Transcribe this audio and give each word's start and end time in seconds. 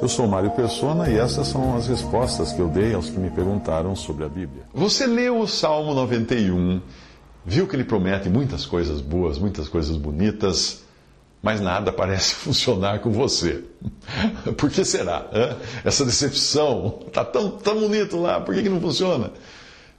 Eu 0.00 0.08
sou 0.08 0.28
Mário 0.28 0.50
Persona 0.52 1.10
e 1.10 1.18
essas 1.18 1.48
são 1.48 1.76
as 1.76 1.88
respostas 1.88 2.52
que 2.52 2.60
eu 2.60 2.68
dei 2.68 2.94
aos 2.94 3.10
que 3.10 3.18
me 3.18 3.30
perguntaram 3.30 3.96
sobre 3.96 4.24
a 4.24 4.28
Bíblia. 4.28 4.62
Você 4.72 5.06
leu 5.06 5.40
o 5.40 5.48
Salmo 5.48 5.92
91, 5.92 6.80
viu 7.44 7.66
que 7.66 7.74
ele 7.74 7.84
promete 7.84 8.28
muitas 8.28 8.64
coisas 8.64 9.00
boas, 9.00 9.38
muitas 9.38 9.68
coisas 9.68 9.96
bonitas, 9.96 10.84
mas 11.42 11.60
nada 11.60 11.92
parece 11.92 12.34
funcionar 12.36 13.00
com 13.00 13.10
você. 13.10 13.64
Por 14.56 14.70
que 14.70 14.84
será? 14.84 15.26
Essa 15.84 16.04
decepção 16.04 17.00
está 17.06 17.22
tão, 17.26 17.50
tão 17.50 17.80
bonito 17.80 18.16
lá, 18.16 18.40
por 18.40 18.54
que, 18.54 18.62
que 18.62 18.68
não 18.68 18.80
funciona? 18.80 19.32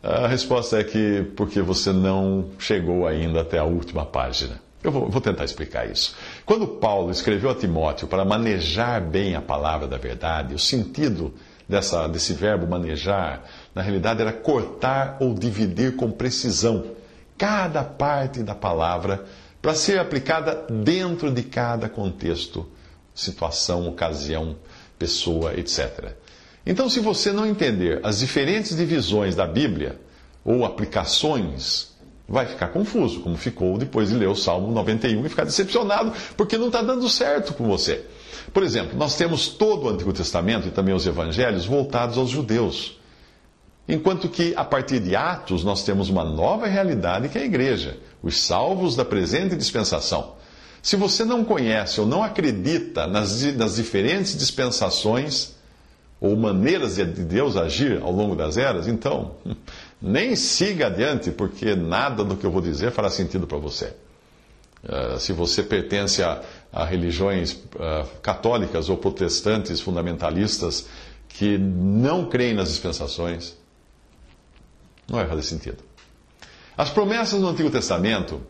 A 0.02 0.28
resposta 0.28 0.80
é 0.80 0.84
que 0.84 1.26
porque 1.36 1.62
você 1.62 1.92
não 1.92 2.52
chegou 2.58 3.06
ainda 3.06 3.42
até 3.42 3.58
a 3.58 3.66
última 3.66 4.06
página. 4.06 4.62
Eu 4.82 4.92
vou, 4.92 5.10
vou, 5.10 5.20
tentar 5.20 5.44
explicar 5.44 5.90
isso. 5.92 6.16
Quando 6.50 6.66
Paulo 6.66 7.12
escreveu 7.12 7.52
a 7.52 7.54
Timóteo 7.54 8.08
para 8.08 8.26
manejar 8.26 9.00
bem 9.00 9.36
a 9.36 9.42
palavra 9.42 9.88
da 9.88 10.00
verdade, 10.00 10.56
o 10.56 10.58
sentido 10.58 11.32
dessa, 11.68 12.08
desse 12.08 12.34
verbo 12.34 12.66
manejar, 12.66 13.46
na 13.76 13.84
realidade, 13.84 14.20
era 14.20 14.34
cortar 14.34 15.18
ou 15.20 15.36
dividir 15.36 15.96
com 15.96 16.10
precisão 16.10 16.88
cada 17.38 17.84
parte 17.84 18.42
da 18.42 18.56
palavra 18.56 19.26
para 19.62 19.76
ser 19.76 20.00
aplicada 20.00 20.66
dentro 20.68 21.32
de 21.32 21.44
cada 21.44 21.88
contexto, 21.88 22.68
situação, 23.14 23.88
ocasião, 23.88 24.56
pessoa, 24.98 25.54
etc. 25.54 26.14
Então, 26.66 26.90
se 26.90 27.00
você 27.00 27.32
não 27.32 27.46
entender 27.46 28.00
as 28.04 28.18
diferentes 28.18 28.76
divisões 28.76 29.36
da 29.36 29.46
Bíblia 29.46 30.02
ou 30.44 30.66
aplicações, 30.66 31.89
vai 32.30 32.46
ficar 32.46 32.68
confuso, 32.68 33.22
como 33.22 33.36
ficou 33.36 33.78
depois 33.78 34.10
de 34.10 34.16
ler 34.16 34.28
o 34.28 34.36
Salmo 34.36 34.72
91 34.72 35.26
e 35.26 35.30
ficar 35.30 35.46
decepcionado 35.46 36.14
porque 36.38 36.58
não 36.58 36.68
está 36.68 36.82
dando 36.82 37.10
certo 37.10 37.54
com 37.54 37.66
você. 37.66 38.06
Por 38.54 38.64
exemplo, 38.64 38.98
nós 38.98 39.16
temos 39.16 39.48
todo 39.48 39.86
o 39.86 39.90
Antigo 39.90 40.14
Testamento 40.14 40.68
e 40.68 40.72
também 40.72 40.94
os 40.94 41.06
Evangelhos 41.06 41.66
voltados 41.66 42.18
aos 42.18 42.30
judeus. 42.30 43.00
Enquanto 43.88 44.30
que, 44.30 44.54
a 44.56 44.64
partir 44.64 45.00
de 45.00 45.16
Atos, 45.16 45.64
nós 45.64 45.84
temos 45.84 46.10
uma 46.10 46.24
nova 46.24 46.68
realidade 46.68 47.30
que 47.30 47.38
é 47.40 47.42
a 47.42 47.46
igreja, 47.46 47.98
os 48.22 48.40
salvos 48.40 48.96
da 48.96 49.04
presente 49.04 49.56
dispensação. 49.56 50.36
Se 50.82 50.96
você 50.96 51.26
não 51.26 51.44
conhece 51.44 52.00
ou 52.00 52.06
não 52.06 52.24
acredita 52.24 53.08
nas, 53.08 53.42
nas 53.56 53.76
diferentes 53.76 54.38
dispensações 54.38 55.56
ou 56.22 56.36
maneiras 56.36 56.96
de 56.96 57.06
Deus 57.06 57.58
agir 57.58 58.02
ao 58.02 58.12
longo 58.12 58.36
das 58.36 58.58
eras, 58.58 58.88
então 58.88 59.32
nem 60.02 60.36
siga 60.36 60.88
adiante, 60.88 61.32
porque 61.32 61.76
nada 61.76 62.24
do 62.24 62.38
que 62.38 62.46
eu 62.46 62.52
vou 62.52 62.62
dizer 62.62 62.92
fará 62.92 63.10
sentido 63.10 63.46
para 63.46 63.58
você. 63.58 63.94
Uh, 64.84 65.20
se 65.20 65.34
você 65.34 65.62
pertence 65.62 66.24
a, 66.24 66.42
a 66.72 66.86
religiões 66.86 67.52
uh, 67.52 68.08
católicas 68.22 68.88
ou 68.88 68.96
protestantes 68.98 69.82
fundamentalistas 69.82 70.88
que 71.28 71.58
não 71.58 72.30
creem 72.30 72.54
nas 72.54 72.70
dispensações, 72.70 73.58
não 75.08 75.20
vai 75.20 75.28
fazer 75.28 75.44
sentido. 75.44 75.84
As 76.78 76.90
promessas 76.90 77.42
do 77.42 77.48
Antigo 77.48 77.70
Testamento 77.70 78.42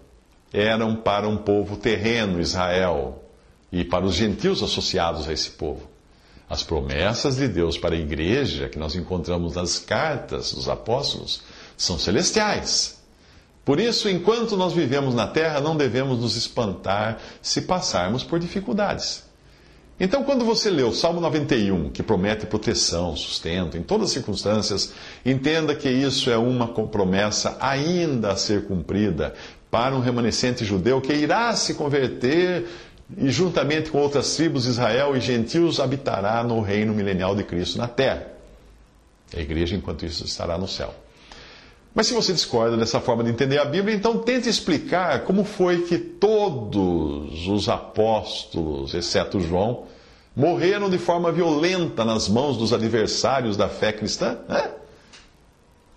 eram 0.53 0.95
para 0.95 1.27
um 1.27 1.37
povo 1.37 1.77
terreno, 1.77 2.39
Israel, 2.39 3.23
e 3.71 3.83
para 3.83 4.05
os 4.05 4.13
gentios 4.13 4.61
associados 4.61 5.27
a 5.27 5.33
esse 5.33 5.51
povo. 5.51 5.89
As 6.49 6.63
promessas 6.63 7.35
de 7.35 7.47
Deus 7.47 7.77
para 7.77 7.93
a 7.93 7.99
igreja, 7.99 8.67
que 8.67 8.79
nós 8.79 8.95
encontramos 8.95 9.55
nas 9.55 9.77
cartas 9.77 10.51
dos 10.53 10.67
apóstolos, 10.67 11.41
são 11.77 11.99
celestiais. 11.99 12.97
Por 13.63 13.79
isso, 13.79 14.09
enquanto 14.09 14.57
nós 14.57 14.73
vivemos 14.73 15.13
na 15.13 15.27
terra, 15.27 15.61
não 15.61 15.77
devemos 15.77 16.19
nos 16.19 16.35
espantar 16.35 17.19
se 17.39 17.61
passarmos 17.61 18.23
por 18.23 18.39
dificuldades. 18.39 19.29
Então, 19.99 20.23
quando 20.23 20.45
você 20.45 20.69
lê 20.69 20.81
o 20.81 20.93
Salmo 20.93 21.19
91, 21.19 21.89
que 21.89 22.01
promete 22.01 22.45
proteção, 22.45 23.15
sustento 23.17 23.77
em 23.77 23.83
todas 23.83 24.07
as 24.07 24.13
circunstâncias, 24.13 24.93
entenda 25.25 25.75
que 25.75 25.89
isso 25.89 26.31
é 26.31 26.37
uma 26.37 26.69
promessa 26.69 27.57
ainda 27.59 28.31
a 28.31 28.35
ser 28.37 28.65
cumprida 28.65 29.35
para 29.69 29.95
um 29.95 29.99
remanescente 29.99 30.65
judeu 30.65 30.99
que 30.99 31.13
irá 31.13 31.53
se 31.55 31.75
converter 31.75 32.65
e, 33.17 33.29
juntamente 33.29 33.89
com 33.89 33.99
outras 33.99 34.35
tribos, 34.35 34.65
Israel 34.65 35.15
e 35.15 35.19
gentios, 35.19 35.79
habitará 35.79 36.43
no 36.43 36.61
reino 36.61 36.93
milenial 36.93 37.35
de 37.35 37.43
Cristo 37.43 37.77
na 37.77 37.87
terra. 37.87 38.27
A 39.35 39.39
igreja, 39.39 39.75
enquanto 39.75 40.05
isso, 40.05 40.25
estará 40.25 40.57
no 40.57 40.67
céu. 40.67 40.93
Mas 41.93 42.07
se 42.07 42.13
você 42.13 42.31
discorda 42.31 42.77
dessa 42.77 42.99
forma 42.99 43.23
de 43.23 43.31
entender 43.31 43.57
a 43.57 43.65
Bíblia, 43.65 43.95
então 43.95 44.19
tente 44.19 44.47
explicar 44.47 45.21
como 45.23 45.43
foi 45.43 45.81
que 45.81 45.97
todos 45.97 47.47
os 47.47 47.67
apóstolos, 47.67 48.93
exceto 48.93 49.39
João, 49.39 49.85
morreram 50.35 50.89
de 50.89 50.97
forma 50.97 51.31
violenta 51.31 52.05
nas 52.05 52.29
mãos 52.29 52.57
dos 52.57 52.73
adversários 52.73 53.57
da 53.57 53.67
fé 53.67 53.91
cristã. 53.91 54.37
É? 54.47 54.69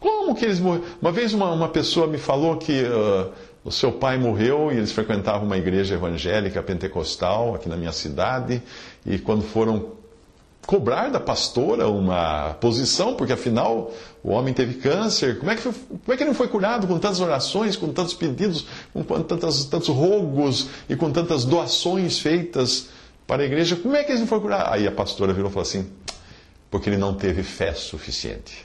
Como 0.01 0.35
que 0.35 0.47
eles 0.47 0.59
morreram? 0.59 0.85
Uma 1.01 1.13
vez 1.13 1.35
uma, 1.35 1.53
uma 1.53 1.69
pessoa 1.69 2.07
me 2.07 2.19
falou 2.19 2.57
que 2.57 2.83
uh, 2.83 3.31
o 3.65 3.71
seu 3.71 3.93
pai 3.93 4.19
morreu 4.19 4.73
e 4.73 4.77
eles 4.77 4.93
frequentavam 4.93 5.47
uma 5.47 5.57
igreja 5.57 5.95
evangélica 5.95 6.63
pentecostal 6.63 7.55
aqui 7.55 7.69
na 7.69 7.77
minha 7.77 7.93
cidade. 7.93 8.63
E 9.07 9.19
quando 9.19 9.43
foram 9.43 9.93
cobrar 10.67 11.09
da 11.09 11.21
pastora 11.21 11.89
uma 11.89 12.55
posição, 12.61 13.15
porque 13.15 13.33
afinal 13.33 13.93
o 14.23 14.31
homem 14.31 14.55
teve 14.55 14.75
câncer, 14.75 15.39
como 15.39 15.51
é 15.51 15.57
que, 15.57 15.63
foi, 15.63 15.73
como 15.73 16.01
é 16.09 16.17
que 16.17 16.23
ele 16.23 16.31
não 16.31 16.37
foi 16.37 16.49
curado 16.49 16.87
com 16.87 16.99
tantas 16.99 17.21
orações, 17.21 17.77
com 17.77 17.93
tantos 17.93 18.15
pedidos, 18.15 18.67
com 18.93 19.03
tantos, 19.03 19.65
tantos 19.65 19.89
rogos 19.89 20.69
e 20.89 20.97
com 20.97 21.11
tantas 21.11 21.45
doações 21.45 22.19
feitas 22.19 22.89
para 23.27 23.43
a 23.43 23.47
igreja? 23.47 23.77
Como 23.77 23.95
é 23.97 24.05
que 24.05 24.13
ele 24.13 24.21
não 24.21 24.27
foi 24.27 24.41
curado? 24.41 24.73
Aí 24.73 24.87
a 24.87 24.93
pastora 24.93 25.33
virou 25.33 25.51
e 25.51 25.53
falou 25.53 25.67
assim: 25.67 25.89
porque 26.71 26.89
ele 26.89 26.97
não 26.97 27.15
teve 27.15 27.43
fé 27.43 27.75
suficiente. 27.75 28.65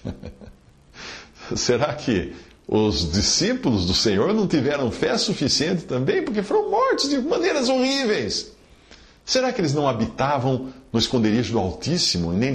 Será 1.55 1.93
que 1.93 2.35
os 2.67 3.09
discípulos 3.11 3.85
do 3.85 3.93
Senhor 3.93 4.33
não 4.33 4.45
tiveram 4.45 4.91
fé 4.91 5.17
suficiente 5.17 5.83
também, 5.83 6.21
porque 6.21 6.43
foram 6.43 6.69
mortos 6.69 7.09
de 7.09 7.17
maneiras 7.19 7.69
horríveis. 7.69 8.51
Será 9.23 9.53
que 9.53 9.61
eles 9.61 9.73
não 9.73 9.87
habitavam 9.87 10.73
no 10.91 10.99
esconderijo 10.99 11.53
do 11.53 11.59
Altíssimo 11.59 12.33
e 12.33 12.37
nem 12.37 12.53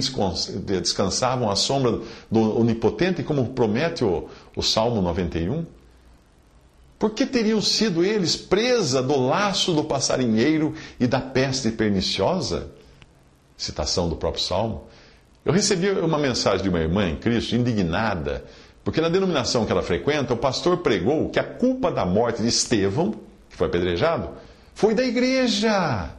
descansavam 0.81 1.49
à 1.49 1.55
sombra 1.55 1.99
do 2.29 2.59
Onipotente, 2.59 3.23
como 3.23 3.49
promete 3.49 4.03
o, 4.03 4.27
o 4.55 4.61
Salmo 4.61 5.01
91? 5.01 5.65
Por 6.99 7.11
que 7.11 7.25
teriam 7.25 7.61
sido 7.61 8.03
eles 8.03 8.35
presa 8.35 9.01
do 9.01 9.19
laço 9.19 9.73
do 9.73 9.83
passarinheiro 9.83 10.73
e 10.99 11.07
da 11.07 11.19
peste 11.19 11.71
perniciosa? 11.71 12.71
Citação 13.57 14.07
do 14.07 14.15
próprio 14.15 14.43
Salmo. 14.43 14.85
Eu 15.43 15.51
recebi 15.51 15.89
uma 15.89 16.17
mensagem 16.17 16.63
de 16.63 16.69
uma 16.69 16.79
irmã 16.79 17.09
em 17.09 17.17
Cristo, 17.17 17.55
indignada, 17.55 18.45
porque 18.83 18.99
na 18.99 19.09
denominação 19.09 19.65
que 19.65 19.71
ela 19.71 19.81
frequenta, 19.81 20.33
o 20.33 20.37
pastor 20.37 20.77
pregou 20.77 21.29
que 21.29 21.39
a 21.39 21.43
culpa 21.43 21.91
da 21.91 22.05
morte 22.05 22.41
de 22.41 22.49
Estevão, 22.49 23.11
que 23.49 23.55
foi 23.55 23.67
apedrejado, 23.67 24.29
foi 24.75 24.93
da 24.93 25.03
igreja. 25.03 26.09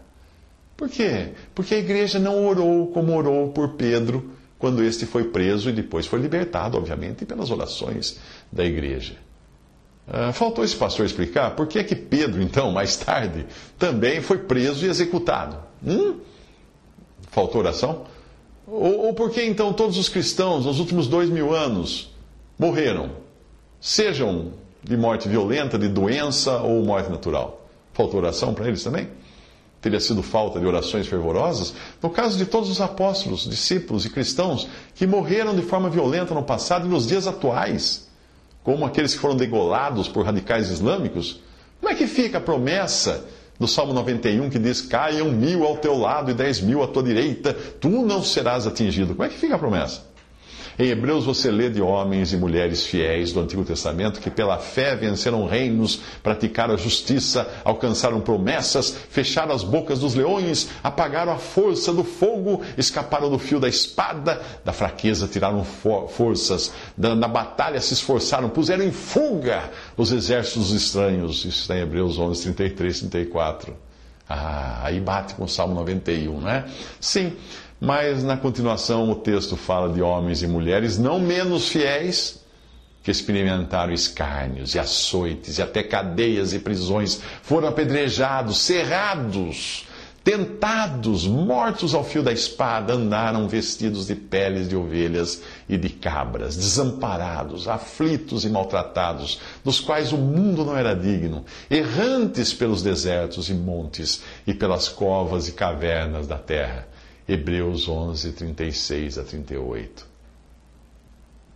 Por 0.77 0.89
quê? 0.89 1.33
Porque 1.55 1.75
a 1.75 1.79
igreja 1.79 2.19
não 2.19 2.47
orou 2.47 2.89
como 2.89 3.17
orou 3.17 3.51
por 3.51 3.75
Pedro 3.75 4.31
quando 4.59 4.83
este 4.83 5.05
foi 5.05 5.25
preso 5.25 5.69
e 5.69 5.73
depois 5.73 6.07
foi 6.07 6.19
libertado, 6.21 6.79
obviamente, 6.79 7.27
pelas 7.27 7.51
orações 7.51 8.19
da 8.51 8.65
igreja. 8.65 9.17
Uh, 10.09 10.33
faltou 10.33 10.65
esse 10.65 10.77
pastor 10.77 11.05
explicar 11.05 11.55
por 11.55 11.67
que 11.67 11.79
é 11.79 11.85
que 11.85 11.95
Pedro, 11.95 12.41
então, 12.41 12.73
mais 12.73 12.97
tarde, 12.97 13.47
também 13.79 14.23
foi 14.23 14.39
preso 14.39 14.87
e 14.87 14.89
executado. 14.89 15.59
Hum? 15.87 16.17
Faltou 17.31 17.61
oração? 17.61 18.07
Ou, 18.67 19.07
ou 19.07 19.15
por 19.15 19.31
que 19.31 19.43
então 19.43 19.73
todos 19.73 19.99
os 19.99 20.09
cristãos, 20.09 20.65
nos 20.65 20.81
últimos 20.81 21.07
dois 21.07 21.29
mil 21.29 21.55
anos, 21.55 22.14
morreram, 22.59 23.11
sejam 23.81 24.53
de 24.83 24.97
morte 24.97 25.29
violenta, 25.29 25.79
de 25.79 25.89
doença 25.89 26.59
ou 26.59 26.85
morte 26.85 27.11
natural. 27.11 27.67
Faltou 27.93 28.21
oração 28.21 28.55
para 28.55 28.69
eles 28.69 28.83
também? 28.83 29.09
Teria 29.81 30.01
sido 30.01 30.23
falta 30.23 30.59
de 30.59 30.67
orações 30.67 31.07
fervorosas? 31.07 31.75
No 32.03 32.11
caso 32.11 32.39
de 32.39 32.47
todos 32.47 32.71
os 32.71 32.81
apóstolos, 32.81 33.49
discípulos 33.49 34.05
e 34.05 34.11
cristãos 34.11 34.69
que 34.95 35.07
morreram 35.07 35.55
de 35.55 35.63
forma 35.63 35.91
violenta 35.91 36.35
no 36.35 36.43
passado 36.43 36.87
e 36.87 36.89
nos 36.89 37.07
dias 37.07 37.27
atuais, 37.27 38.09
como 38.63 38.85
aqueles 38.85 39.13
que 39.13 39.21
foram 39.21 39.37
degolados 39.37 40.09
por 40.09 40.25
radicais 40.25 40.71
islâmicos, 40.71 41.41
como 41.81 41.93
é 41.93 41.95
que 41.95 42.07
fica 42.07 42.39
a 42.39 42.41
promessa 42.41 43.27
do 43.59 43.69
Salmo 43.69 43.93
91 43.93 44.49
que 44.49 44.59
diz: 44.59 44.81
Caiam 44.81 45.31
mil 45.31 45.65
ao 45.65 45.77
teu 45.77 45.97
lado 45.97 46.31
e 46.31 46.35
dez 46.35 46.61
mil 46.61 46.83
à 46.83 46.89
tua 46.89 47.03
direita, 47.03 47.53
tu 47.53 47.89
não 47.89 48.23
serás 48.23 48.67
atingido? 48.67 49.15
Como 49.15 49.25
é 49.25 49.29
que 49.29 49.39
fica 49.39 49.55
a 49.55 49.59
promessa? 49.59 50.14
Em 50.79 50.89
Hebreus 50.89 51.25
você 51.25 51.51
lê 51.51 51.71
de 51.71 51.81
homens 51.81 52.33
e 52.33 52.37
mulheres 52.37 52.85
fiéis 52.85 53.33
do 53.33 53.41
Antigo 53.41 53.65
Testamento 53.65 54.21
que 54.21 54.31
pela 54.31 54.59
fé 54.59 54.97
venceram 54.97 55.47
reinos, 55.47 56.01
praticaram 56.23 56.75
a 56.75 56.77
justiça, 56.77 57.49
alcançaram 57.65 58.21
promessas, 58.21 58.97
fecharam 59.09 59.55
as 59.55 59.63
bocas 59.63 60.01
dos 60.01 60.15
leões, 60.15 60.69
apagaram 60.83 61.33
a 61.33 61.39
força 61.39 61.93
do 61.93 62.03
fogo, 62.03 62.63
escaparam 62.77 63.31
do 63.31 63.39
fio 63.39 63.61
da 63.61 63.69
espada, 63.69 64.43
da 64.65 64.73
fraqueza 64.73 65.29
tiraram 65.29 65.65
for 65.65 66.09
forças, 66.09 66.73
da, 66.97 67.15
na 67.15 67.29
batalha 67.29 67.81
se 67.81 67.95
esforçaram, 67.95 68.49
puseram 68.49 68.85
em 68.85 68.93
fuga 68.93 69.71
os 69.97 70.11
exércitos 70.11 70.73
estranhos. 70.73 71.45
Isso 71.45 71.63
está 71.63 71.77
em 71.77 71.83
Hebreus 71.83 72.19
11, 72.19 72.43
33, 72.43 73.01
34. 73.01 73.77
Ah, 74.29 74.81
aí 74.83 75.01
bate 75.01 75.35
com 75.35 75.45
o 75.45 75.49
Salmo 75.49 75.75
91, 75.75 76.41
né? 76.41 76.65
Sim, 76.99 77.35
mas 77.85 78.25
na 78.25 78.37
continuação 78.37 79.11
o 79.11 79.15
texto 79.15 79.57
fala 79.57 79.93
de 79.93 80.01
homens 80.01 80.43
e 80.43 80.47
mulheres 80.47 80.99
não 80.99 81.21
menos 81.21 81.69
fiéis 81.69 82.43
que 83.03 83.11
experimentaram 83.11 83.93
escárnios 83.93 84.75
e 84.75 84.79
açoites 84.79 85.59
e 85.59 85.63
até 85.63 85.83
cadeias 85.83 86.55
e 86.55 86.59
prisões, 86.59 87.21
foram 87.43 87.69
apedrejados, 87.69 88.63
cerrados, 88.63 89.87
tentados, 90.25 91.27
mortos 91.27 91.95
ao 91.95 92.03
fio 92.03 92.23
da 92.23 92.33
espada, 92.33 92.95
andaram 92.95 93.47
vestidos 93.47 94.07
de 94.07 94.15
peles 94.15 94.71
de 94.71 94.75
ovelhas 94.75 95.43
e 95.69 95.77
de 95.77 95.91
cabras, 95.91 96.57
desamparados, 96.57 97.69
aflitos 97.69 98.47
e 98.47 98.49
maltratados, 98.49 99.39
dos 99.63 99.81
quais 99.81 100.11
o 100.11 100.17
mundo 100.17 100.65
não 100.65 100.75
era 100.75 100.97
digno, 100.97 101.45
errantes 101.71 102.55
pelos 102.55 102.83
desertos 102.83 103.51
e 103.51 103.55
montes 103.55 104.23
e 104.47 104.55
pelas 104.55 104.89
covas 104.89 105.47
e 105.47 105.53
cavernas 105.53 106.27
da 106.27 106.39
terra. 106.39 106.94
Hebreus 107.27 107.89
11, 107.89 108.33
36 108.33 109.19
a 109.19 109.25
38. 109.25 110.07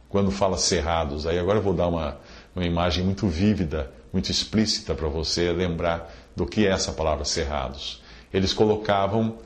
Quando 0.09 0.31
fala 0.31 0.57
cerrados, 0.57 1.27
aí 1.27 1.39
agora 1.39 1.59
eu 1.59 1.63
vou 1.63 1.75
dar 1.75 1.89
uma, 1.89 2.17
uma 2.57 2.65
imagem 2.65 3.05
muito 3.05 3.29
vívida, 3.29 3.93
muito 4.13 4.31
explícita 4.31 4.95
para 4.95 5.09
você 5.09 5.53
lembrar 5.53 6.15
do 6.35 6.47
que 6.47 6.67
é 6.67 6.71
essa 6.71 6.93
palavra 6.93 7.25
cerrados 7.25 8.01
eles 8.33 8.53
colocavam 8.53 9.37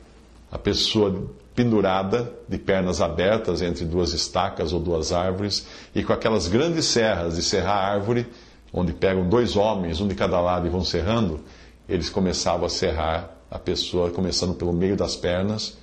a 0.51 0.59
pessoa 0.59 1.31
pendurada, 1.55 2.33
de 2.49 2.59
pernas 2.59 3.01
abertas 3.01 3.63
entre 3.63 3.85
duas 3.85 4.13
estacas 4.13 4.73
ou 4.73 4.81
duas 4.81 5.13
árvores, 5.13 5.67
e 5.95 6.03
com 6.03 6.13
aquelas 6.13 6.49
grandes 6.49 6.87
serras 6.87 7.37
de 7.37 7.43
serrar 7.43 7.77
árvore, 7.77 8.27
onde 8.73 8.93
pegam 8.93 9.29
dois 9.29 9.57
homens, 9.57 10.01
um 10.01 10.09
de 10.09 10.15
cada 10.15 10.41
lado, 10.41 10.67
e 10.67 10.71
vão 10.71 10.85
serrando, 10.85 11.41
eles 11.89 12.09
começavam 12.09 12.67
a 12.67 12.71
serrar 12.71 13.31
a 13.51 13.59
pessoa, 13.59 14.11
começando 14.11 14.55
pelo 14.55 14.73
meio 14.73 14.97
das 14.97 15.15
pernas 15.15 15.77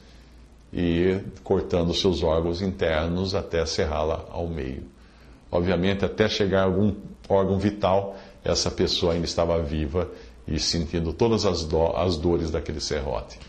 e 0.71 1.19
cortando 1.43 1.93
seus 1.93 2.21
órgãos 2.23 2.61
internos 2.61 3.33
até 3.33 3.65
serrá-la 3.65 4.25
ao 4.29 4.47
meio. 4.47 4.83
Obviamente, 5.51 6.05
até 6.05 6.29
chegar 6.29 6.61
a 6.61 6.65
algum 6.65 6.93
órgão 7.27 7.57
vital, 7.57 8.15
essa 8.43 8.69
pessoa 8.69 9.13
ainda 9.13 9.25
estava 9.25 9.61
viva 9.61 10.09
e 10.47 10.59
sentindo 10.59 11.11
todas 11.11 11.45
as, 11.45 11.65
do, 11.65 11.81
as 11.95 12.17
dores 12.17 12.51
daquele 12.51 12.79
serrote. 12.79 13.39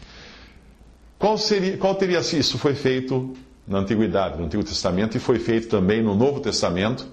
Qual, 1.18 1.36
seria, 1.36 1.76
qual 1.76 1.94
teria 1.94 2.22
sido? 2.22 2.40
Isso 2.40 2.58
foi 2.58 2.74
feito 2.74 3.34
na 3.66 3.78
Antiguidade, 3.78 4.38
no 4.38 4.46
Antigo 4.46 4.64
Testamento, 4.64 5.16
e 5.16 5.20
foi 5.20 5.38
feito 5.38 5.68
também 5.68 6.02
no 6.02 6.14
Novo 6.14 6.40
Testamento, 6.40 7.06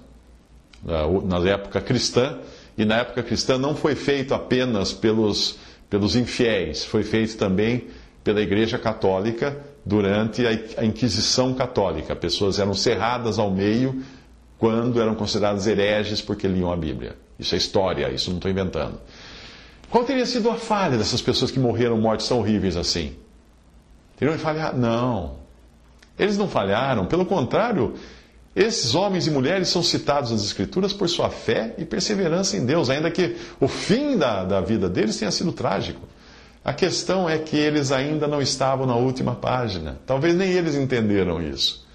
na 0.82 1.38
época 1.50 1.80
cristã, 1.80 2.38
e 2.76 2.84
na 2.84 2.96
época 2.98 3.22
cristã 3.22 3.58
não 3.58 3.74
foi 3.76 3.94
feito 3.94 4.32
apenas 4.34 4.92
pelos, 4.92 5.58
pelos 5.90 6.16
infiéis, 6.16 6.84
foi 6.84 7.02
feito 7.02 7.36
também 7.36 7.88
pela 8.24 8.40
Igreja 8.40 8.78
Católica 8.78 9.58
durante 9.88 10.46
a 10.76 10.84
Inquisição 10.84 11.54
Católica. 11.54 12.14
Pessoas 12.14 12.58
eram 12.58 12.74
cerradas 12.74 13.38
ao 13.38 13.50
meio 13.50 14.02
quando 14.58 15.00
eram 15.00 15.14
consideradas 15.14 15.66
hereges 15.66 16.20
porque 16.20 16.46
liam 16.46 16.70
a 16.70 16.76
Bíblia. 16.76 17.16
Isso 17.38 17.54
é 17.54 17.58
história, 17.58 18.12
isso 18.12 18.28
não 18.28 18.36
estou 18.36 18.50
inventando. 18.50 19.00
Qual 19.88 20.04
teria 20.04 20.26
sido 20.26 20.50
a 20.50 20.56
falha 20.56 20.98
dessas 20.98 21.22
pessoas 21.22 21.50
que 21.50 21.58
morreram 21.58 21.96
mortes 21.96 22.28
tão 22.28 22.40
horríveis 22.40 22.76
assim? 22.76 23.16
Teriam 24.18 24.36
falhado? 24.38 24.78
Não. 24.78 25.36
Eles 26.18 26.36
não 26.36 26.48
falharam, 26.48 27.06
pelo 27.06 27.24
contrário, 27.24 27.94
esses 28.54 28.94
homens 28.94 29.26
e 29.26 29.30
mulheres 29.30 29.68
são 29.68 29.82
citados 29.82 30.32
nas 30.32 30.44
Escrituras 30.44 30.92
por 30.92 31.08
sua 31.08 31.30
fé 31.30 31.74
e 31.78 31.86
perseverança 31.86 32.58
em 32.58 32.66
Deus, 32.66 32.90
ainda 32.90 33.10
que 33.10 33.36
o 33.58 33.68
fim 33.68 34.18
da, 34.18 34.44
da 34.44 34.60
vida 34.60 34.86
deles 34.86 35.16
tenha 35.16 35.30
sido 35.30 35.52
trágico. 35.52 36.06
A 36.68 36.72
questão 36.74 37.26
é 37.26 37.38
que 37.38 37.56
eles 37.56 37.90
ainda 37.90 38.28
não 38.28 38.42
estavam 38.42 38.84
na 38.84 38.94
última 38.94 39.34
página. 39.34 39.98
Talvez 40.04 40.34
nem 40.34 40.50
eles 40.50 40.74
entenderam 40.74 41.40
isso. 41.40 41.88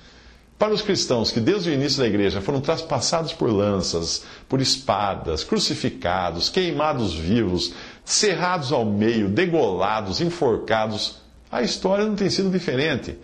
Para 0.57 0.73
os 0.73 0.81
cristãos 0.81 1.31
que 1.31 1.39
desde 1.39 1.69
o 1.69 1.73
início 1.73 1.99
da 1.99 2.07
igreja 2.07 2.41
foram 2.41 2.59
traspassados 2.59 3.33
por 3.33 3.51
lanças, 3.51 4.23
por 4.49 4.59
espadas, 4.59 5.43
crucificados, 5.43 6.49
queimados 6.49 7.13
vivos, 7.13 7.71
cerrados 8.03 8.71
ao 8.71 8.83
meio, 8.83 9.29
degolados, 9.29 10.19
enforcados, 10.21 11.19
a 11.51 11.61
história 11.61 12.05
não 12.05 12.15
tem 12.15 12.31
sido 12.31 12.49
diferente. 12.49 13.15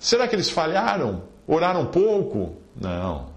Será 0.00 0.26
que 0.26 0.34
eles 0.34 0.50
falharam? 0.50 1.22
Oraram 1.46 1.86
pouco? 1.86 2.56
Não. 2.74 3.31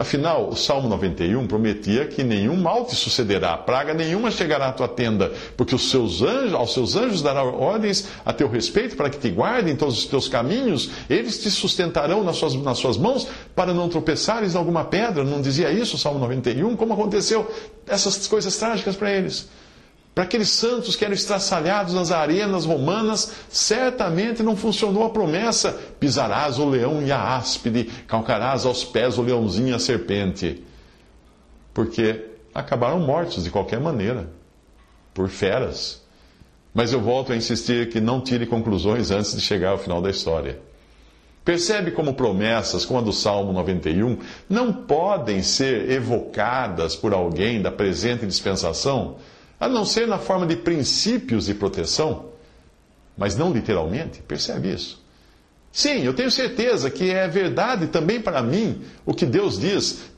Afinal, 0.00 0.48
o 0.48 0.56
Salmo 0.56 0.88
91 0.88 1.46
prometia 1.46 2.06
que 2.06 2.24
nenhum 2.24 2.56
mal 2.56 2.86
te 2.86 2.96
sucederá, 2.96 3.54
praga 3.58 3.92
nenhuma 3.92 4.30
chegará 4.30 4.68
à 4.68 4.72
tua 4.72 4.88
tenda, 4.88 5.30
porque 5.58 5.74
os 5.74 5.90
seus 5.90 6.22
anjos, 6.22 6.54
aos 6.54 6.72
seus 6.72 6.96
anjos 6.96 7.20
dará 7.20 7.44
ordens 7.44 8.08
a 8.24 8.32
teu 8.32 8.48
respeito 8.48 8.96
para 8.96 9.10
que 9.10 9.18
te 9.18 9.28
guardem 9.28 9.74
em 9.74 9.76
todos 9.76 9.98
os 9.98 10.06
teus 10.06 10.26
caminhos, 10.26 10.88
eles 11.10 11.42
te 11.42 11.50
sustentarão 11.50 12.24
nas 12.24 12.38
suas, 12.38 12.54
nas 12.54 12.78
suas 12.78 12.96
mãos 12.96 13.28
para 13.54 13.74
não 13.74 13.90
tropeçares 13.90 14.54
em 14.54 14.56
alguma 14.56 14.84
pedra. 14.84 15.22
Não 15.22 15.42
dizia 15.42 15.70
isso 15.70 15.96
o 15.96 15.98
Salmo 15.98 16.18
91? 16.18 16.76
Como 16.76 16.94
aconteceu 16.94 17.46
essas 17.86 18.26
coisas 18.26 18.56
trágicas 18.56 18.96
para 18.96 19.12
eles? 19.12 19.50
Para 20.20 20.26
aqueles 20.26 20.50
santos 20.50 20.96
que 20.96 21.02
eram 21.02 21.14
estraçalhados 21.14 21.94
nas 21.94 22.10
arenas 22.10 22.66
romanas, 22.66 23.32
certamente 23.48 24.42
não 24.42 24.54
funcionou 24.54 25.02
a 25.02 25.08
promessa: 25.08 25.72
pisarás 25.98 26.58
o 26.58 26.68
leão 26.68 27.02
e 27.02 27.10
a 27.10 27.38
áspide, 27.38 27.84
calcarás 28.06 28.66
aos 28.66 28.84
pés 28.84 29.16
o 29.16 29.22
leãozinho 29.22 29.68
e 29.68 29.72
a 29.72 29.78
serpente. 29.78 30.62
Porque 31.72 32.26
acabaram 32.54 33.00
mortos 33.00 33.44
de 33.44 33.50
qualquer 33.50 33.80
maneira, 33.80 34.28
por 35.14 35.30
feras. 35.30 36.02
Mas 36.74 36.92
eu 36.92 37.00
volto 37.00 37.32
a 37.32 37.36
insistir 37.36 37.88
que 37.88 37.98
não 37.98 38.20
tire 38.20 38.44
conclusões 38.44 39.10
antes 39.10 39.34
de 39.34 39.40
chegar 39.40 39.70
ao 39.70 39.78
final 39.78 40.02
da 40.02 40.10
história. 40.10 40.60
Percebe 41.42 41.92
como 41.92 42.12
promessas, 42.12 42.84
como 42.84 43.00
a 43.00 43.02
do 43.02 43.12
Salmo 43.14 43.54
91, 43.54 44.18
não 44.50 44.70
podem 44.70 45.42
ser 45.42 45.90
evocadas 45.90 46.94
por 46.94 47.14
alguém 47.14 47.62
da 47.62 47.72
presente 47.72 48.26
dispensação 48.26 49.16
a 49.60 49.68
não 49.68 49.84
ser 49.84 50.08
na 50.08 50.18
forma 50.18 50.46
de 50.46 50.56
princípios 50.56 51.44
de 51.44 51.54
proteção, 51.54 52.30
mas 53.16 53.36
não 53.36 53.52
literalmente. 53.52 54.22
Percebe 54.22 54.72
isso? 54.72 55.04
Sim, 55.70 56.02
eu 56.02 56.14
tenho 56.14 56.30
certeza 56.30 56.90
que 56.90 57.10
é 57.10 57.28
verdade 57.28 57.88
também 57.88 58.20
para 58.20 58.42
mim 58.42 58.82
o 59.04 59.12
que 59.12 59.26
Deus 59.26 59.58
diz 59.58 60.10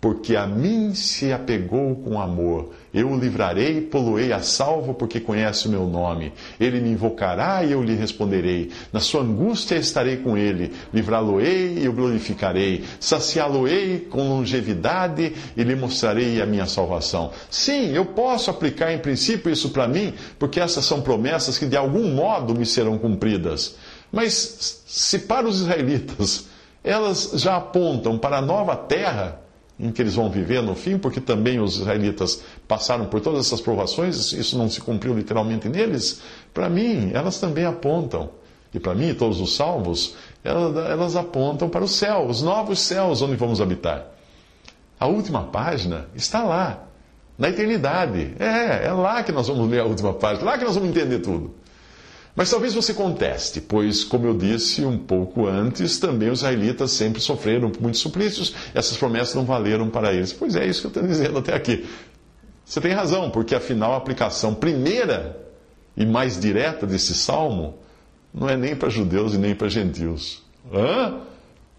porque 0.00 0.36
a 0.36 0.46
mim 0.46 0.94
se 0.94 1.32
apegou 1.32 1.96
com 1.96 2.20
amor. 2.20 2.70
Eu 2.92 3.10
o 3.10 3.18
livrarei, 3.18 3.80
poluei 3.80 4.32
a 4.32 4.40
salvo, 4.40 4.94
porque 4.94 5.18
conhece 5.18 5.66
o 5.66 5.70
meu 5.70 5.86
nome. 5.86 6.32
Ele 6.60 6.80
me 6.80 6.90
invocará 6.90 7.64
e 7.64 7.72
eu 7.72 7.82
lhe 7.82 7.94
responderei. 7.94 8.70
Na 8.92 9.00
sua 9.00 9.22
angústia 9.22 9.74
estarei 9.76 10.18
com 10.18 10.36
ele. 10.36 10.72
Livrá-lo-ei 10.92 11.78
e 11.78 11.88
o 11.88 11.92
glorificarei. 11.92 12.84
Saciá-lo-ei 13.00 14.06
com 14.10 14.28
longevidade 14.28 15.32
e 15.56 15.62
lhe 15.62 15.74
mostrarei 15.74 16.40
a 16.42 16.46
minha 16.46 16.66
salvação. 16.66 17.32
Sim, 17.50 17.92
eu 17.92 18.04
posso 18.04 18.50
aplicar 18.50 18.92
em 18.92 18.98
princípio 18.98 19.50
isso 19.50 19.70
para 19.70 19.88
mim, 19.88 20.12
porque 20.38 20.60
essas 20.60 20.84
são 20.84 21.00
promessas 21.00 21.58
que 21.58 21.66
de 21.66 21.76
algum 21.76 22.14
modo 22.14 22.54
me 22.54 22.66
serão 22.66 22.98
cumpridas. 22.98 23.76
Mas 24.12 24.84
se 24.86 25.20
para 25.20 25.48
os 25.48 25.60
israelitas 25.62 26.46
elas 26.84 27.32
já 27.34 27.56
apontam 27.56 28.16
para 28.16 28.38
a 28.38 28.42
nova 28.42 28.76
terra, 28.76 29.40
em 29.78 29.90
que 29.92 30.00
eles 30.00 30.14
vão 30.14 30.30
viver 30.30 30.62
no 30.62 30.74
fim, 30.74 30.98
porque 30.98 31.20
também 31.20 31.60
os 31.60 31.76
israelitas 31.76 32.42
passaram 32.66 33.06
por 33.06 33.20
todas 33.20 33.46
essas 33.46 33.60
provações, 33.60 34.32
isso 34.32 34.56
não 34.56 34.68
se 34.70 34.80
cumpriu 34.80 35.14
literalmente 35.14 35.68
neles, 35.68 36.22
para 36.54 36.68
mim, 36.68 37.10
elas 37.12 37.38
também 37.38 37.64
apontam, 37.64 38.30
e 38.72 38.80
para 38.80 38.94
mim, 38.94 39.14
todos 39.14 39.40
os 39.40 39.54
salvos, 39.54 40.14
elas, 40.42 41.16
apontam 41.16 41.68
para 41.68 41.84
o 41.84 41.88
céu, 41.88 42.26
os 42.26 42.42
novos 42.42 42.80
céus 42.80 43.22
onde 43.22 43.36
vamos 43.36 43.60
habitar. 43.60 44.06
A 44.98 45.06
última 45.06 45.44
página 45.44 46.06
está 46.14 46.42
lá, 46.42 46.86
na 47.38 47.48
eternidade. 47.48 48.34
É, 48.38 48.86
é 48.86 48.92
lá 48.92 49.22
que 49.22 49.32
nós 49.32 49.48
vamos 49.48 49.68
ler 49.68 49.80
a 49.80 49.84
última 49.84 50.14
página, 50.14 50.44
lá 50.44 50.58
que 50.58 50.64
nós 50.64 50.74
vamos 50.74 50.90
entender 50.90 51.18
tudo. 51.20 51.54
Mas 52.36 52.50
talvez 52.50 52.74
você 52.74 52.92
conteste, 52.92 53.62
pois, 53.62 54.04
como 54.04 54.26
eu 54.26 54.36
disse 54.36 54.84
um 54.84 54.98
pouco 54.98 55.46
antes, 55.46 55.98
também 55.98 56.28
os 56.28 56.40
israelitas 56.40 56.90
sempre 56.90 57.18
sofreram 57.18 57.72
muitos 57.80 58.02
suplícios, 58.02 58.54
essas 58.74 58.98
promessas 58.98 59.34
não 59.34 59.46
valeram 59.46 59.88
para 59.88 60.12
eles. 60.12 60.34
Pois 60.34 60.54
é, 60.54 60.66
isso 60.66 60.82
que 60.82 60.86
eu 60.86 60.90
estou 60.90 61.02
dizendo 61.02 61.38
até 61.38 61.54
aqui. 61.54 61.86
Você 62.62 62.78
tem 62.78 62.92
razão, 62.92 63.30
porque 63.30 63.54
afinal 63.54 63.94
a 63.94 63.96
aplicação 63.96 64.54
primeira 64.54 65.40
e 65.96 66.04
mais 66.04 66.38
direta 66.38 66.86
desse 66.86 67.14
salmo 67.14 67.78
não 68.34 68.50
é 68.50 68.56
nem 68.56 68.76
para 68.76 68.90
judeus 68.90 69.32
e 69.32 69.38
nem 69.38 69.54
para 69.54 69.70
gentios. 69.70 70.42
Hã? 70.70 71.20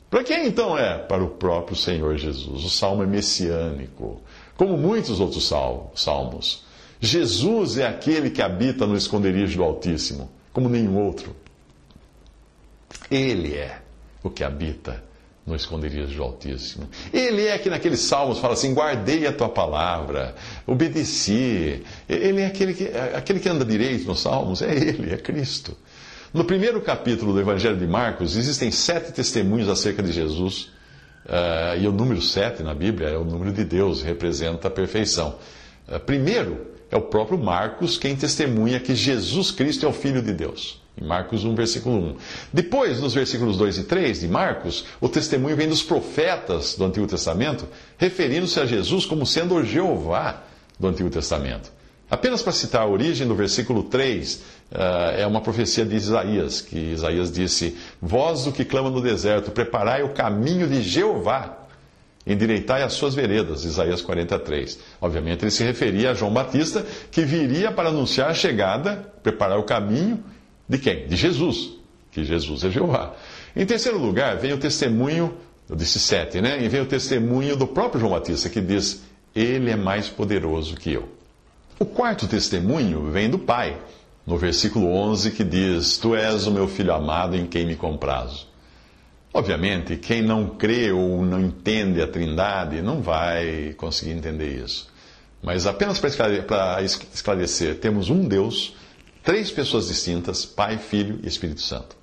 Para 0.09 0.23
quem 0.23 0.47
então 0.47 0.75
é? 0.75 0.97
Para 0.97 1.23
o 1.23 1.29
próprio 1.29 1.77
Senhor 1.77 2.17
Jesus. 2.17 2.63
O 2.63 2.69
salmo 2.69 3.03
é 3.03 3.05
messiânico, 3.05 4.21
como 4.55 4.75
muitos 4.75 5.19
outros 5.19 5.47
salmos. 5.93 6.63
Jesus 6.99 7.77
é 7.77 7.85
aquele 7.85 8.31
que 8.31 8.41
habita 8.41 8.87
no 8.87 8.97
esconderijo 8.97 9.57
do 9.57 9.63
Altíssimo 9.63 10.35
como 10.57 10.69
nenhum 10.69 10.97
outro. 10.97 11.35
Ele 13.11 13.53
é 13.53 13.77
o 14.23 14.29
que 14.31 14.43
habita 14.43 15.03
no 15.45 15.55
esconderijo 15.55 16.15
do 16.15 16.23
Altíssimo. 16.23 16.89
Ele 17.13 17.45
é 17.45 17.59
que 17.59 17.69
naqueles 17.69 17.99
salmos 17.99 18.39
fala 18.39 18.55
assim: 18.55 18.73
guardei 18.73 19.27
a 19.27 19.31
tua 19.31 19.49
palavra, 19.49 20.33
obedeci. 20.65 21.83
Ele 22.09 22.41
é 22.41 22.47
aquele 22.47 22.73
que, 22.73 22.89
aquele 23.15 23.39
que 23.39 23.47
anda 23.47 23.63
direito 23.63 24.07
nos 24.07 24.19
salmos, 24.19 24.63
é 24.63 24.73
ele, 24.73 25.13
é 25.13 25.17
Cristo. 25.17 25.77
No 26.33 26.43
primeiro 26.43 26.81
capítulo 26.81 27.33
do 27.33 27.39
Evangelho 27.39 27.77
de 27.77 27.85
Marcos, 27.85 28.35
existem 28.35 28.71
sete 28.71 29.13
testemunhos 29.13 29.69
acerca 29.69 30.01
de 30.01 30.11
Jesus. 30.11 30.71
Uh, 31.23 31.77
e 31.79 31.87
o 31.87 31.91
número 31.91 32.19
sete 32.19 32.63
na 32.63 32.73
Bíblia 32.73 33.09
é 33.09 33.17
o 33.17 33.23
número 33.23 33.53
de 33.53 33.63
Deus, 33.63 34.01
representa 34.01 34.69
a 34.69 34.71
perfeição. 34.71 35.37
Uh, 35.87 35.99
primeiro, 35.99 36.76
é 36.89 36.97
o 36.97 37.01
próprio 37.01 37.37
Marcos 37.37 37.97
quem 37.97 38.15
testemunha 38.15 38.79
que 38.79 38.95
Jesus 38.95 39.51
Cristo 39.51 39.85
é 39.85 39.89
o 39.89 39.93
Filho 39.93 40.21
de 40.21 40.33
Deus. 40.33 40.81
Em 40.99 41.05
Marcos 41.05 41.43
1, 41.43 41.53
versículo 41.53 41.95
1. 41.95 42.15
Depois, 42.51 42.99
nos 42.99 43.13
versículos 43.13 43.55
2 43.57 43.79
e 43.79 43.83
3 43.83 44.21
de 44.21 44.27
Marcos, 44.27 44.85
o 44.99 45.07
testemunho 45.07 45.55
vem 45.55 45.67
dos 45.67 45.83
profetas 45.83 46.75
do 46.75 46.85
Antigo 46.85 47.05
Testamento, 47.05 47.67
referindo-se 47.97 48.59
a 48.59 48.65
Jesus 48.65 49.05
como 49.05 49.25
sendo 49.25 49.55
o 49.55 49.63
Jeová 49.63 50.43
do 50.79 50.87
Antigo 50.87 51.09
Testamento. 51.09 51.71
Apenas 52.09 52.41
para 52.41 52.53
citar 52.53 52.83
a 52.83 52.87
origem 52.87 53.27
do 53.27 53.35
versículo 53.35 53.83
3, 53.83 54.35
uh, 54.35 54.77
é 55.17 55.27
uma 55.27 55.41
profecia 55.41 55.85
de 55.85 55.95
Isaías, 55.95 56.61
que 56.61 56.93
Isaías 56.93 57.31
disse: 57.31 57.77
Vós 58.01 58.47
o 58.47 58.51
que 58.53 58.63
clama 58.63 58.89
no 58.89 59.01
deserto, 59.01 59.51
preparai 59.51 60.03
o 60.03 60.13
caminho 60.13 60.67
de 60.67 60.81
Jeová, 60.81 61.56
endireitai 62.27 62.83
as 62.83 62.93
suas 62.93 63.15
veredas. 63.15 63.63
Isaías 63.63 64.01
43. 64.01 64.79
Obviamente 65.01 65.43
ele 65.43 65.51
se 65.51 65.63
referia 65.63 66.11
a 66.11 66.13
João 66.13 66.33
Batista, 66.33 66.85
que 67.11 67.23
viria 67.23 67.71
para 67.71 67.89
anunciar 67.89 68.29
a 68.29 68.33
chegada, 68.33 69.11
preparar 69.23 69.57
o 69.57 69.63
caminho 69.63 70.23
de 70.67 70.77
quem? 70.77 71.07
De 71.07 71.15
Jesus, 71.15 71.73
que 72.11 72.23
Jesus 72.23 72.63
é 72.63 72.69
Jeová. 72.69 73.13
Em 73.55 73.65
terceiro 73.65 73.97
lugar, 73.97 74.37
vem 74.37 74.53
o 74.53 74.57
testemunho, 74.57 75.33
eu 75.69 75.75
disse 75.75 75.99
sete, 75.99 76.41
né? 76.41 76.61
E 76.61 76.67
vem 76.67 76.81
o 76.81 76.85
testemunho 76.85 77.55
do 77.55 77.65
próprio 77.65 77.99
João 77.99 78.13
Batista, 78.13 78.49
que 78.49 78.61
diz: 78.61 79.03
Ele 79.35 79.71
é 79.71 79.75
mais 79.75 80.09
poderoso 80.09 80.75
que 80.75 80.91
eu. 80.91 81.07
O 81.79 81.85
quarto 81.85 82.27
testemunho 82.27 83.09
vem 83.11 83.29
do 83.29 83.39
Pai, 83.39 83.77
no 84.25 84.37
versículo 84.37 84.87
11, 84.87 85.31
que 85.31 85.43
diz: 85.43 85.97
Tu 85.97 86.15
és 86.15 86.45
o 86.47 86.51
meu 86.51 86.67
filho 86.67 86.93
amado 86.93 87.35
em 87.35 87.47
quem 87.47 87.65
me 87.65 87.75
comprazo. 87.75 88.47
Obviamente, 89.37 89.97
quem 89.97 90.21
não 90.21 90.49
crê 90.49 90.91
ou 90.91 91.23
não 91.23 91.39
entende 91.39 92.01
a 92.01 92.07
Trindade 92.07 92.81
não 92.81 93.01
vai 93.01 93.73
conseguir 93.77 94.11
entender 94.11 94.63
isso. 94.63 94.87
Mas 95.43 95.67
apenas 95.67 95.99
para 95.99 96.81
esclarecer, 96.83 97.75
temos 97.79 98.09
um 98.09 98.27
Deus 98.27 98.75
Três 99.27 99.51
pessoas 99.51 99.89
distintas: 99.89 100.45
Pai, 100.45 100.77
Filho 100.77 101.19
e 101.21 101.27
Espírito 101.27 101.59
Santo. 101.59 101.97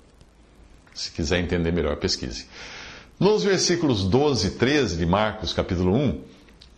Se 0.93 1.09
quiser 1.09 1.39
entender 1.39 1.71
melhor, 1.71 1.95
pesquise. 1.97 2.45
Nos 3.19 3.43
versículos 3.43 4.03
12 4.03 4.47
e 4.47 4.51
13 4.51 4.97
de 4.97 5.07
Marcos, 5.07 5.51
capítulo 5.51 5.95
1, 5.95 6.21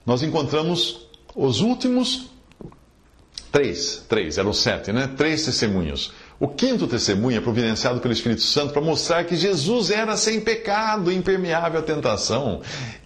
nós 0.05 0.23
encontramos 0.23 1.05
os 1.35 1.59
últimos 1.59 2.29
três, 3.51 4.05
três, 4.07 4.37
eram 4.37 4.53
sete, 4.53 4.93
né? 4.93 5.07
Três 5.17 5.43
testemunhos. 5.43 6.13
O 6.39 6.47
quinto 6.47 6.85
testemunho 6.87 7.37
é 7.37 7.41
providenciado 7.41 7.99
pelo 7.99 8.13
Espírito 8.13 8.43
Santo 8.43 8.71
para 8.71 8.81
mostrar 8.81 9.23
que 9.23 9.35
Jesus 9.35 9.89
era 9.89 10.15
sem 10.15 10.39
pecado, 10.39 11.11
impermeável 11.11 11.79
à 11.79 11.83
tentação. 11.83 12.61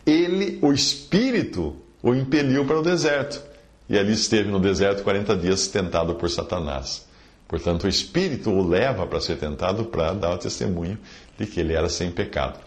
Ele, 0.05 0.59
o 0.61 0.73
Espírito, 0.73 1.77
o 2.03 2.13
impeliu 2.13 2.65
para 2.65 2.79
o 2.79 2.83
deserto. 2.83 3.41
E 3.87 3.97
ali 3.97 4.11
esteve 4.13 4.49
no 4.49 4.59
deserto 4.59 5.03
40 5.03 5.35
dias 5.37 5.67
tentado 5.67 6.15
por 6.15 6.29
Satanás. 6.29 7.05
Portanto, 7.47 7.85
o 7.85 7.87
Espírito 7.87 8.49
o 8.49 8.67
leva 8.67 9.07
para 9.07 9.21
ser 9.21 9.37
tentado 9.37 9.85
para 9.85 10.13
dar 10.13 10.33
o 10.33 10.37
testemunho 10.37 10.97
de 11.37 11.45
que 11.45 11.59
ele 11.59 11.73
era 11.73 11.87
sem 11.87 12.11
pecado. 12.11 12.59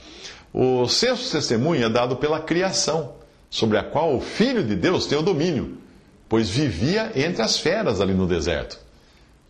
O 0.53 0.87
sexto 0.89 1.31
testemunho 1.31 1.85
é 1.85 1.89
dado 1.91 2.17
pela 2.17 2.41
criação, 2.41 3.15
sobre 3.51 3.77
a 3.77 3.83
qual 3.83 4.17
o 4.17 4.21
Filho 4.21 4.63
de 4.63 4.75
Deus 4.75 5.07
tem 5.07 5.19
o 5.19 5.23
domínio, 5.23 5.79
pois 6.29 6.49
vivia 6.49 7.13
entre 7.15 7.43
as 7.43 7.59
feras 7.59 8.01
ali 8.01 8.15
no 8.15 8.27
deserto. 8.27 8.84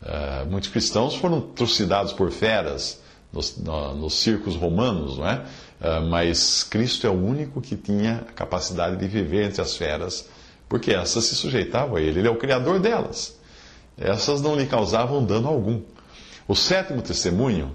Uh, 0.03 0.51
muitos 0.51 0.69
cristãos 0.69 1.15
foram 1.15 1.41
trucidados 1.41 2.13
por 2.13 2.31
feras 2.31 3.01
nos, 3.33 3.57
no, 3.57 3.95
nos 3.95 4.15
circos 4.15 4.55
romanos, 4.55 5.19
não 5.19 5.29
é? 5.29 5.45
Uh, 5.81 6.03
mas 6.09 6.63
Cristo 6.63 7.07
é 7.07 7.11
o 7.11 7.15
único 7.15 7.61
que 7.61 7.77
tinha 7.77 8.25
a 8.29 8.33
capacidade 8.33 8.97
de 8.97 9.07
viver 9.09 9.45
entre 9.45 9.63
as 9.63 9.77
feras, 9.77 10.29
porque 10.69 10.93
essas 10.93 11.25
se 11.25 11.35
sujeitavam 11.35 11.97
a 11.97 12.01
Ele, 12.01 12.21
Ele 12.21 12.29
é 12.29 12.31
o 12.31 12.37
Criador 12.37 12.79
delas 12.79 13.35
essas 13.97 14.41
não 14.41 14.57
lhe 14.57 14.67
causavam 14.67 15.25
dano 15.25 15.49
algum. 15.49 15.83
O 16.47 16.55
sétimo 16.55 17.01
testemunho, 17.01 17.75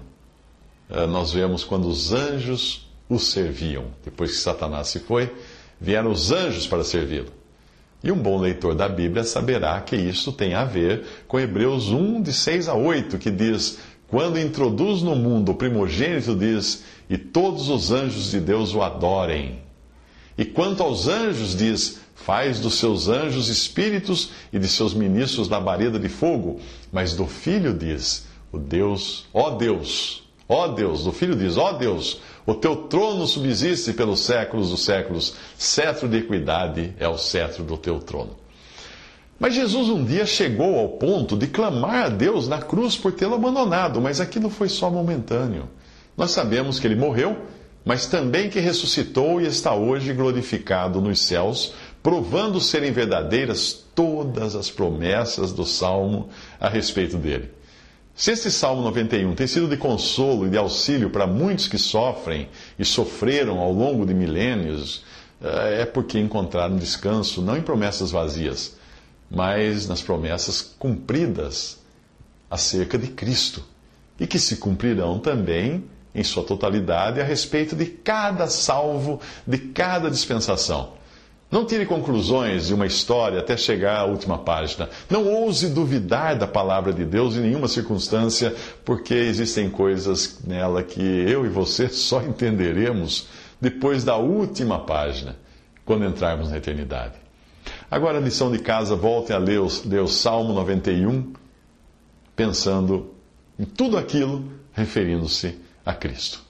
eh, 0.88 1.06
nós 1.06 1.32
vemos 1.32 1.64
quando 1.64 1.88
os 1.88 2.12
anjos 2.12 2.88
o 3.08 3.18
serviam. 3.18 3.86
Depois 4.04 4.32
que 4.32 4.38
Satanás 4.38 4.88
se 4.88 5.00
foi, 5.00 5.34
vieram 5.80 6.10
os 6.10 6.30
anjos 6.30 6.66
para 6.66 6.84
servi-lo. 6.84 7.32
E 8.02 8.10
um 8.10 8.16
bom 8.16 8.38
leitor 8.38 8.74
da 8.74 8.88
Bíblia 8.88 9.24
saberá 9.24 9.78
que 9.80 9.94
isso 9.94 10.32
tem 10.32 10.54
a 10.54 10.64
ver 10.64 11.04
com 11.28 11.38
Hebreus 11.38 11.88
1, 11.88 12.22
de 12.22 12.32
6 12.32 12.68
a 12.68 12.74
8, 12.74 13.18
que 13.18 13.30
diz: 13.30 13.78
Quando 14.08 14.38
introduz 14.38 15.02
no 15.02 15.14
mundo 15.14 15.52
o 15.52 15.54
primogênito, 15.54 16.34
diz: 16.34 16.82
E 17.10 17.18
todos 17.18 17.68
os 17.68 17.92
anjos 17.92 18.30
de 18.30 18.40
Deus 18.40 18.74
o 18.74 18.82
adorem. 18.82 19.58
E 20.38 20.46
quanto 20.46 20.82
aos 20.82 21.08
anjos, 21.08 21.54
diz: 21.54 22.00
Faz 22.14 22.58
dos 22.58 22.74
seus 22.74 23.08
anjos 23.08 23.48
espíritos 23.48 24.30
e 24.52 24.58
de 24.58 24.68
seus 24.68 24.94
ministros 24.94 25.48
labareda 25.48 25.98
de 25.98 26.08
fogo. 26.08 26.58
Mas 26.90 27.12
do 27.12 27.26
filho 27.26 27.74
diz: 27.74 28.26
O 28.50 28.58
Deus, 28.58 29.26
ó 29.34 29.50
Deus, 29.50 30.22
ó 30.48 30.68
Deus, 30.68 31.04
do 31.04 31.12
filho 31.12 31.36
diz: 31.36 31.56
ó 31.56 31.72
Deus, 31.72 32.20
o 32.50 32.54
teu 32.54 32.74
trono 32.74 33.28
subsiste 33.28 33.92
pelos 33.92 34.20
séculos 34.20 34.70
dos 34.70 34.84
séculos, 34.84 35.34
cetro 35.56 36.08
de 36.08 36.18
equidade 36.18 36.92
é 36.98 37.08
o 37.08 37.16
cetro 37.16 37.62
do 37.62 37.76
teu 37.76 38.00
trono. 38.00 38.36
Mas 39.38 39.54
Jesus 39.54 39.88
um 39.88 40.04
dia 40.04 40.26
chegou 40.26 40.78
ao 40.78 40.88
ponto 40.88 41.36
de 41.36 41.46
clamar 41.46 42.06
a 42.06 42.08
Deus 42.08 42.48
na 42.48 42.58
cruz 42.58 42.96
por 42.96 43.12
tê-lo 43.12 43.36
abandonado, 43.36 44.00
mas 44.00 44.20
aquilo 44.20 44.50
foi 44.50 44.68
só 44.68 44.90
momentâneo. 44.90 45.68
Nós 46.16 46.32
sabemos 46.32 46.80
que 46.80 46.88
ele 46.88 46.96
morreu, 46.96 47.36
mas 47.84 48.06
também 48.06 48.50
que 48.50 48.58
ressuscitou 48.58 49.40
e 49.40 49.46
está 49.46 49.72
hoje 49.72 50.12
glorificado 50.12 51.00
nos 51.00 51.20
céus 51.20 51.72
provando 52.02 52.60
serem 52.60 52.90
verdadeiras 52.90 53.72
todas 53.94 54.56
as 54.56 54.70
promessas 54.70 55.52
do 55.52 55.64
Salmo 55.64 56.28
a 56.58 56.68
respeito 56.68 57.16
dele. 57.16 57.59
Se 58.20 58.32
este 58.32 58.50
Salmo 58.50 58.82
91 58.82 59.34
tem 59.34 59.46
sido 59.46 59.66
de 59.66 59.78
consolo 59.78 60.46
e 60.46 60.50
de 60.50 60.58
auxílio 60.58 61.08
para 61.08 61.26
muitos 61.26 61.66
que 61.66 61.78
sofrem 61.78 62.50
e 62.78 62.84
sofreram 62.84 63.58
ao 63.58 63.72
longo 63.72 64.04
de 64.04 64.12
milênios, 64.12 65.02
eh, 65.42 65.80
é 65.80 65.86
porque 65.86 66.18
encontraram 66.18 66.76
descanso 66.76 67.40
não 67.40 67.56
em 67.56 67.62
promessas 67.62 68.10
vazias, 68.10 68.76
mas 69.30 69.88
nas 69.88 70.02
promessas 70.02 70.60
cumpridas 70.60 71.78
acerca 72.50 72.98
de 72.98 73.06
Cristo 73.06 73.64
e 74.18 74.26
que 74.26 74.38
se 74.38 74.58
cumprirão 74.58 75.18
também 75.18 75.82
em 76.14 76.22
sua 76.22 76.44
totalidade 76.44 77.22
a 77.22 77.24
respeito 77.24 77.74
de 77.74 77.86
cada 77.86 78.48
salvo, 78.48 79.18
de 79.46 79.56
cada 79.56 80.10
dispensação. 80.10 80.92
Não 81.50 81.64
tire 81.64 81.84
conclusões 81.84 82.68
de 82.68 82.74
uma 82.74 82.86
história 82.86 83.40
até 83.40 83.56
chegar 83.56 83.98
à 83.98 84.04
última 84.04 84.38
página. 84.38 84.88
Não 85.08 85.26
ouse 85.26 85.68
duvidar 85.68 86.38
da 86.38 86.46
palavra 86.46 86.92
de 86.92 87.04
Deus 87.04 87.34
em 87.34 87.40
nenhuma 87.40 87.66
circunstância, 87.66 88.54
porque 88.84 89.14
existem 89.14 89.68
coisas 89.68 90.38
nela 90.46 90.82
que 90.84 91.02
eu 91.02 91.44
e 91.44 91.48
você 91.48 91.88
só 91.90 92.22
entenderemos 92.22 93.26
depois 93.60 94.04
da 94.04 94.16
última 94.16 94.78
página, 94.78 95.36
quando 95.84 96.04
entrarmos 96.04 96.50
na 96.50 96.56
eternidade. 96.56 97.14
Agora, 97.90 98.18
a 98.18 98.20
lição 98.20 98.52
de 98.52 98.60
casa, 98.60 98.94
voltem 98.94 99.34
a 99.34 99.38
ler 99.38 99.60
ler 99.84 100.00
o 100.00 100.08
Salmo 100.08 100.52
91, 100.54 101.32
pensando 102.36 103.12
em 103.58 103.64
tudo 103.64 103.98
aquilo 103.98 104.44
referindo-se 104.72 105.58
a 105.84 105.92
Cristo. 105.92 106.49